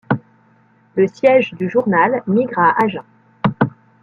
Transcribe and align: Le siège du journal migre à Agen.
Le 0.95 1.05
siège 1.05 1.53
du 1.53 1.69
journal 1.69 2.23
migre 2.25 2.57
à 2.57 2.73
Agen. 2.83 3.03